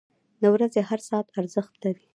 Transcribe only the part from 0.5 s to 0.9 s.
ورځې